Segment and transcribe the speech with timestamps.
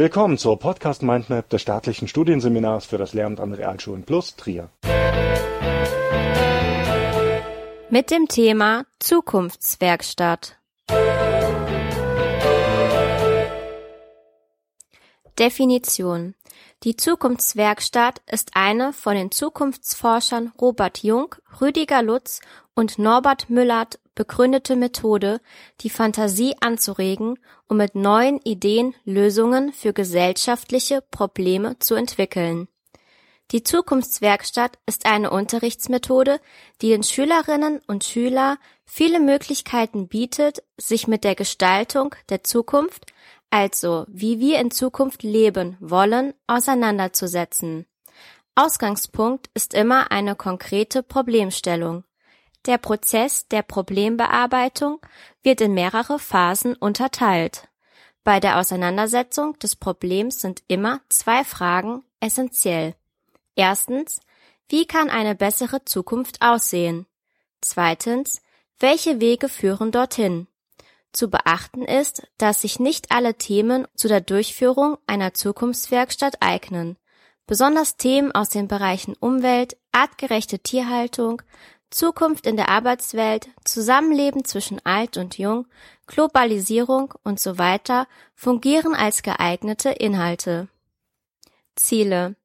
[0.00, 4.70] Willkommen zur Podcast Mindmap des staatlichen Studienseminars für das Lehramt an Realschulen Plus Trier.
[7.90, 10.56] Mit dem Thema Zukunftswerkstatt.
[15.38, 16.34] Definition
[16.82, 22.40] Die Zukunftswerkstatt ist eine von den Zukunftsforschern Robert Jung, Rüdiger Lutz
[22.80, 25.42] und Norbert Müllert begründete Methode,
[25.82, 32.68] die Fantasie anzuregen, um mit neuen Ideen Lösungen für gesellschaftliche Probleme zu entwickeln.
[33.50, 36.40] Die Zukunftswerkstatt ist eine Unterrichtsmethode,
[36.80, 38.56] die den Schülerinnen und Schüler
[38.86, 43.12] viele Möglichkeiten bietet, sich mit der Gestaltung der Zukunft,
[43.50, 47.84] also wie wir in Zukunft leben wollen, auseinanderzusetzen.
[48.54, 52.04] Ausgangspunkt ist immer eine konkrete Problemstellung.
[52.66, 55.00] Der Prozess der Problembearbeitung
[55.42, 57.68] wird in mehrere Phasen unterteilt.
[58.22, 62.94] Bei der Auseinandersetzung des Problems sind immer zwei Fragen essentiell.
[63.56, 64.20] Erstens,
[64.68, 67.06] wie kann eine bessere Zukunft aussehen?
[67.62, 68.42] Zweitens,
[68.78, 70.46] welche Wege führen dorthin?
[71.12, 76.96] Zu beachten ist, dass sich nicht alle Themen zu der Durchführung einer Zukunftswerkstatt eignen.
[77.46, 81.42] Besonders Themen aus den Bereichen Umwelt, artgerechte Tierhaltung,
[81.90, 85.66] Zukunft in der Arbeitswelt, Zusammenleben zwischen alt und jung,
[86.06, 90.68] Globalisierung und so weiter fungieren als geeignete Inhalte.
[91.76, 92.36] Ziele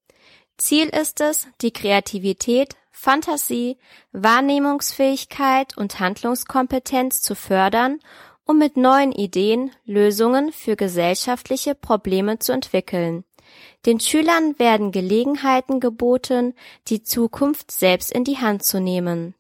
[0.58, 3.78] Ziel ist es, die Kreativität, Fantasie,
[4.14, 8.00] Wahrnehmungsfähigkeit und Handlungskompetenz zu fördern,
[8.46, 13.26] um mit neuen Ideen Lösungen für gesellschaftliche Probleme zu entwickeln.
[13.86, 16.54] Den Schülern werden Gelegenheiten geboten,
[16.88, 19.36] die Zukunft selbst in die Hand zu nehmen.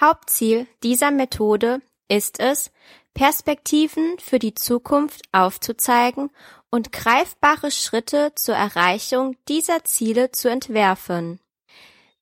[0.00, 2.70] Hauptziel dieser Methode ist es,
[3.14, 6.30] Perspektiven für die Zukunft aufzuzeigen
[6.68, 11.38] und greifbare Schritte zur Erreichung dieser Ziele zu entwerfen.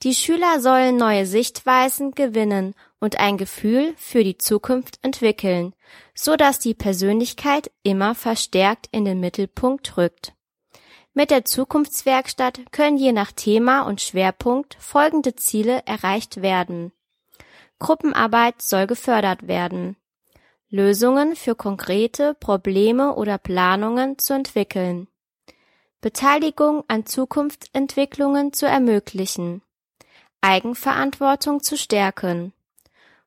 [0.02, 5.75] Die Schüler sollen neue Sichtweisen gewinnen und ein Gefühl für die Zukunft entwickeln,
[6.14, 10.34] so dass die Persönlichkeit immer verstärkt in den Mittelpunkt rückt.
[11.15, 16.93] Mit der Zukunftswerkstatt können je nach Thema und Schwerpunkt folgende Ziele erreicht werden.
[17.78, 19.97] Gruppenarbeit soll gefördert werden.
[20.71, 25.06] Lösungen für konkrete Probleme oder Planungen zu entwickeln.
[26.00, 29.61] Beteiligung an Zukunftsentwicklungen zu ermöglichen.
[30.41, 32.55] Eigenverantwortung zu stärken.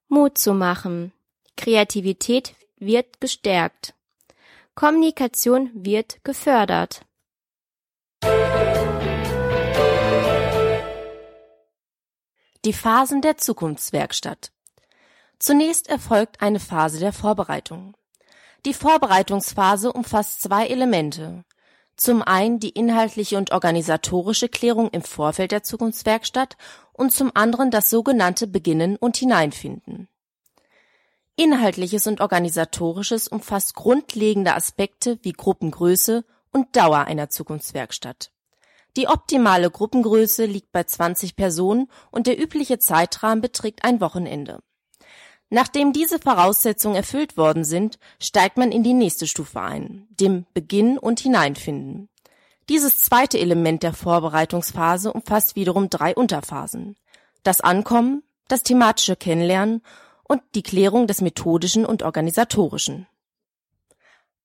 [0.08, 1.14] Mut zu machen.
[1.56, 3.94] Kreativität wird gestärkt.
[4.74, 7.05] Kommunikation wird gefördert.
[12.66, 14.52] Die Phasen der Zukunftswerkstatt.
[15.38, 17.96] Zunächst erfolgt eine Phase der Vorbereitung.
[18.66, 21.46] Die Vorbereitungsphase umfasst zwei Elemente.
[21.96, 26.58] Zum einen die inhaltliche und organisatorische Klärung im Vorfeld der Zukunftswerkstatt
[26.92, 30.08] und zum anderen das sogenannte Beginnen und Hineinfinden.
[31.36, 38.32] Inhaltliches und organisatorisches umfasst grundlegende Aspekte wie Gruppengröße und Dauer einer Zukunftswerkstatt.
[38.98, 44.60] Die optimale Gruppengröße liegt bei 20 Personen und der übliche Zeitrahmen beträgt ein Wochenende.
[45.50, 50.98] Nachdem diese Voraussetzungen erfüllt worden sind, steigt man in die nächste Stufe ein, dem Beginn
[50.98, 52.10] und Hineinfinden.
[52.68, 56.96] Dieses zweite Element der Vorbereitungsphase umfasst wiederum drei Unterphasen.
[57.44, 59.82] Das Ankommen, das thematische Kennenlernen
[60.24, 63.06] und die Klärung des methodischen und organisatorischen.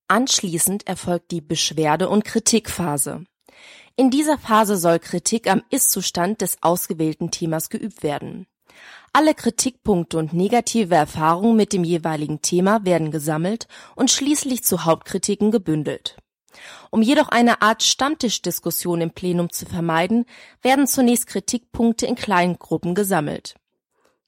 [0.06, 3.24] Anschließend erfolgt die Beschwerde- und Kritikphase.
[4.00, 8.46] In dieser Phase soll Kritik am Ist-Zustand des ausgewählten Themas geübt werden.
[9.12, 15.50] Alle Kritikpunkte und negative Erfahrungen mit dem jeweiligen Thema werden gesammelt und schließlich zu Hauptkritiken
[15.50, 16.16] gebündelt.
[16.88, 20.24] Um jedoch eine Art Stammtischdiskussion im Plenum zu vermeiden,
[20.62, 23.59] werden zunächst Kritikpunkte in kleinen Gruppen gesammelt.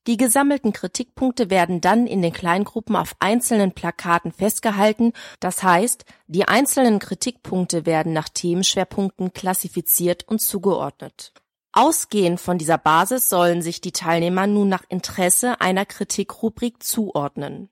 [0.09, 6.49] Die gesammelten Kritikpunkte werden dann in den Kleingruppen auf einzelnen Plakaten festgehalten, das heißt, die
[6.49, 11.33] einzelnen Kritikpunkte werden nach Themenschwerpunkten klassifiziert und zugeordnet.
[11.73, 17.71] Ausgehend von dieser Basis sollen sich die Teilnehmer nun nach Interesse einer Kritikrubrik zuordnen.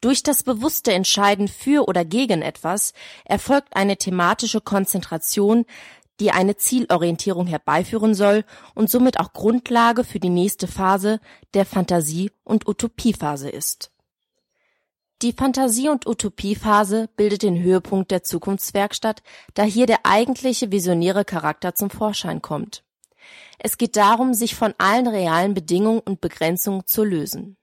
[0.00, 2.92] Durch das bewusste Entscheiden für oder gegen etwas
[3.24, 5.64] erfolgt eine thematische Konzentration,
[6.20, 8.44] die eine Zielorientierung herbeiführen soll
[8.74, 11.20] und somit auch Grundlage für die nächste Phase
[11.54, 13.90] der Fantasie- und Utopiephase ist.
[15.22, 19.22] Die Fantasie- und Utopiephase bildet den Höhepunkt der Zukunftswerkstatt,
[19.54, 22.82] da hier der eigentliche visionäre Charakter zum Vorschein kommt.
[23.58, 27.56] Es geht darum, sich von allen realen Bedingungen und Begrenzungen zu lösen.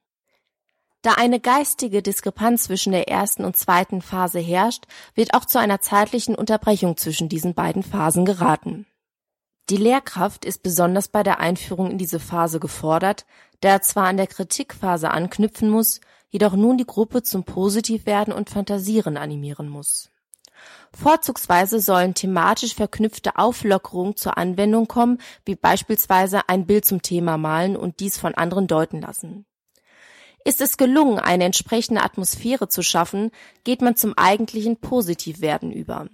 [1.02, 5.80] Da eine geistige Diskrepanz zwischen der ersten und zweiten Phase herrscht, wird auch zu einer
[5.80, 8.86] zeitlichen Unterbrechung zwischen diesen beiden Phasen geraten.
[9.70, 13.24] Die Lehrkraft ist besonders bei der Einführung in diese Phase gefordert,
[13.60, 18.50] da er zwar an der Kritikphase anknüpfen muss, jedoch nun die Gruppe zum Positivwerden und
[18.50, 20.10] Fantasieren animieren muss.
[20.92, 27.76] Vorzugsweise sollen thematisch verknüpfte Auflockerungen zur Anwendung kommen, wie beispielsweise ein Bild zum Thema malen
[27.76, 29.46] und dies von anderen deuten lassen.
[30.44, 33.30] Ist es gelungen, eine entsprechende Atmosphäre zu schaffen,
[33.64, 36.08] geht man zum eigentlichen Positivwerden über.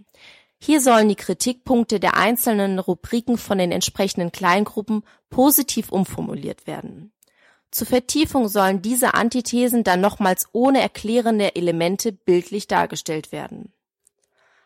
[0.58, 7.12] Hier sollen die Kritikpunkte der einzelnen Rubriken von den entsprechenden Kleingruppen positiv umformuliert werden.
[7.70, 13.72] Zur Vertiefung sollen diese Antithesen dann nochmals ohne erklärende Elemente bildlich dargestellt werden.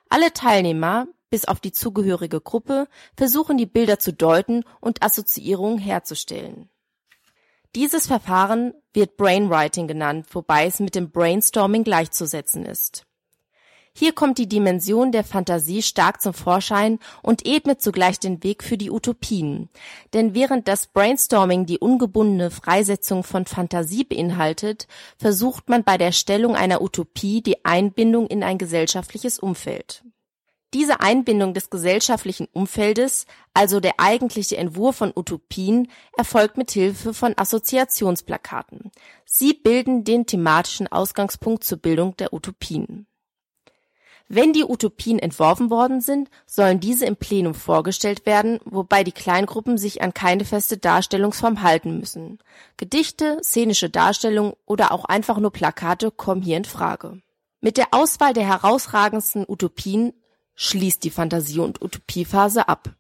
[0.08, 6.69] Alle Teilnehmer, bis auf die zugehörige Gruppe, versuchen die Bilder zu deuten und Assoziierungen herzustellen.
[7.76, 13.06] Dieses Verfahren wird Brainwriting genannt, wobei es mit dem Brainstorming gleichzusetzen ist.
[13.92, 18.76] Hier kommt die Dimension der Fantasie stark zum Vorschein und ebnet zugleich den Weg für
[18.76, 19.68] die Utopien.
[20.14, 26.56] Denn während das Brainstorming die ungebundene Freisetzung von Fantasie beinhaltet, versucht man bei der Stellung
[26.56, 30.04] einer Utopie die Einbindung in ein gesellschaftliches Umfeld.
[30.72, 37.34] Diese Einbindung des gesellschaftlichen Umfeldes, also der eigentliche Entwurf von Utopien, erfolgt mit Hilfe von
[37.36, 38.92] Assoziationsplakaten.
[39.24, 43.08] Sie bilden den thematischen Ausgangspunkt zur Bildung der Utopien.
[44.32, 49.76] Wenn die Utopien entworfen worden sind, sollen diese im Plenum vorgestellt werden, wobei die Kleingruppen
[49.76, 52.38] sich an keine feste Darstellungsform halten müssen.
[52.76, 57.20] Gedichte, szenische Darstellungen oder auch einfach nur Plakate kommen hier in Frage.
[57.60, 60.12] Mit der Auswahl der herausragendsten Utopien
[60.62, 62.94] schließt die Fantasie- und Utopiephase ab.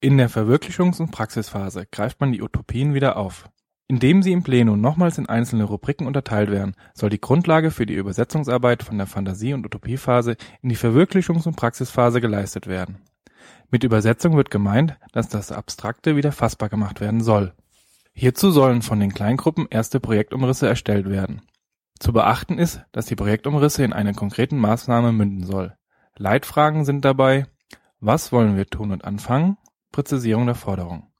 [0.00, 3.48] In der Verwirklichungs- und Praxisphase greift man die Utopien wieder auf.
[3.86, 7.94] Indem sie im Plenum nochmals in einzelne Rubriken unterteilt werden, soll die Grundlage für die
[7.94, 13.02] Übersetzungsarbeit von der Fantasie- und Utopiephase in die Verwirklichungs- und Praxisphase geleistet werden.
[13.70, 17.52] Mit Übersetzung wird gemeint, dass das Abstrakte wieder fassbar gemacht werden soll.
[18.12, 21.42] Hierzu sollen von den Kleingruppen erste Projektumrisse erstellt werden.
[22.00, 25.76] Zu beachten ist, dass die Projektumrisse in eine konkreten Maßnahme münden soll.
[26.16, 27.46] Leitfragen sind dabei:
[28.00, 29.58] Was wollen wir tun und anfangen?
[29.92, 31.12] Präzisierung der Forderung.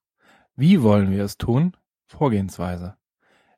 [0.57, 1.77] Wie wollen wir es tun?
[2.07, 2.97] Vorgehensweise.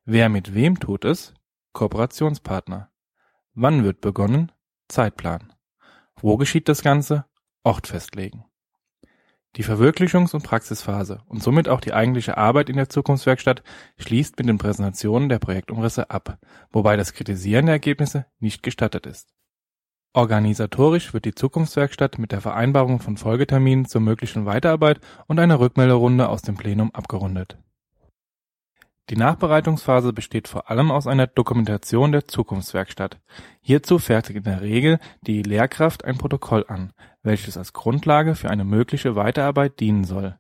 [0.05, 1.33] Wer mit wem tut es?
[1.73, 2.91] Kooperationspartner.
[3.55, 4.51] Wann wird begonnen?
[4.89, 5.53] Zeitplan.
[6.17, 7.25] Wo geschieht das Ganze?
[7.63, 8.45] Ort festlegen.
[9.57, 13.63] Die Verwirklichungs- und Praxisphase und somit auch die eigentliche Arbeit in der Zukunftswerkstatt
[13.99, 16.39] schließt mit den Präsentationen der Projektumrisse ab,
[16.71, 19.29] wobei das Kritisieren der Ergebnisse nicht gestattet ist.
[20.15, 26.29] Organisatorisch wird die Zukunftswerkstatt mit der Vereinbarung von Folgeterminen zur möglichen Weiterarbeit und einer Rückmelderunde
[26.29, 27.59] aus dem Plenum abgerundet
[29.11, 33.21] die Nachbereitungsphase besteht vor allem aus einer Dokumentation der Zukunftswerkstatt.
[33.61, 38.65] Hierzu fertigt in der Regel die Lehrkraft ein Protokoll an, welches als Grundlage für eine
[38.65, 40.37] mögliche Weiterarbeit dienen soll.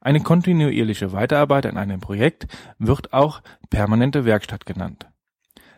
[0.00, 2.46] Eine kontinuierliche Weiterarbeit an einem Projekt
[2.78, 5.08] wird auch permanente Werkstatt genannt.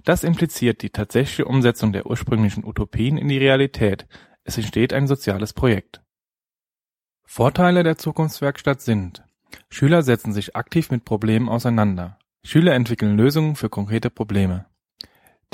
[0.05, 4.07] Das impliziert die tatsächliche Umsetzung der ursprünglichen Utopien in die Realität,
[4.45, 6.03] es entsteht ein soziales Projekt.
[7.25, 9.25] Vorteile der Zukunftswerkstatt sind
[9.71, 14.67] Schüler setzen sich aktiv mit Problemen auseinander Schüler entwickeln Lösungen für konkrete Probleme.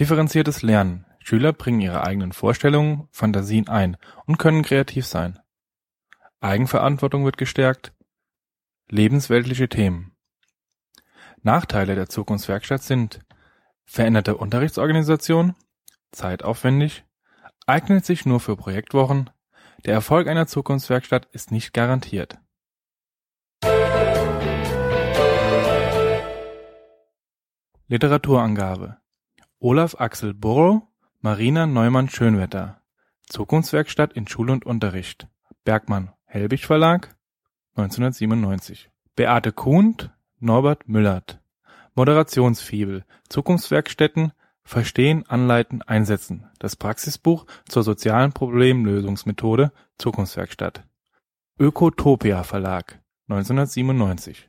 [0.01, 3.97] Differenziertes Lernen: Schüler bringen ihre eigenen Vorstellungen, Fantasien ein
[4.27, 5.39] und können kreativ sein.
[6.41, 7.93] Eigenverantwortung wird gestärkt.
[8.89, 10.11] Lebensweltliche Themen.
[11.43, 13.21] Nachteile der Zukunftswerkstatt sind
[13.85, 15.55] veränderte Unterrichtsorganisation,
[16.11, 17.05] zeitaufwendig,
[17.65, 19.31] eignet sich nur für Projektwochen,
[19.85, 22.41] der Erfolg einer Zukunftswerkstatt ist nicht garantiert
[27.87, 28.97] Literaturangabe:
[29.61, 30.90] Olaf Axel Burrow,
[31.23, 32.81] Marina Neumann-Schönwetter:
[33.27, 35.29] Zukunftswerkstatt in Schule und Unterricht.
[35.65, 37.15] Bergmann Helbig Verlag,
[37.75, 38.91] 1997.
[39.17, 41.39] Beate Kuhnt, Norbert Müllert:
[41.95, 44.33] Moderationsfibel: Zukunftswerkstätten
[44.65, 46.49] Verstehen, Anleiten, Einsetzen.
[46.59, 50.85] Das Praxisbuch zur sozialen Problemlösungsmethode Zukunftswerkstatt.
[51.59, 52.99] Ökotopia Verlag,
[53.29, 54.49] 1997.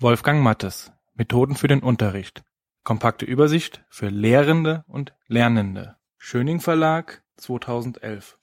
[0.00, 2.44] Wolfgang Mattes: Methoden für den Unterricht
[2.88, 5.97] Kompakte Übersicht für Lehrende und Lernende.
[6.18, 8.38] Schöning Verlag, 2011.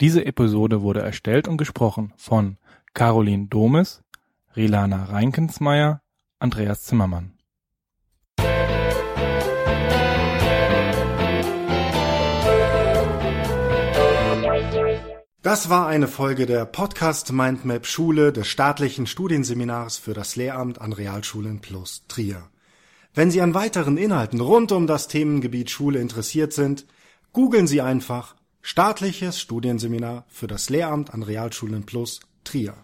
[0.00, 2.58] Diese Episode wurde erstellt und gesprochen von
[2.92, 4.02] Caroline Domes,
[4.56, 6.02] Rilana Reinkensmeier,
[6.38, 7.34] Andreas Zimmermann
[15.44, 20.94] Das war eine Folge der Podcast Mindmap Schule des staatlichen Studienseminars für das Lehramt an
[20.94, 22.48] Realschulen plus Trier.
[23.16, 26.84] Wenn Sie an weiteren Inhalten rund um das Themengebiet Schule interessiert sind,
[27.32, 32.74] googeln Sie einfach Staatliches Studienseminar für das Lehramt an Realschulen plus Trier.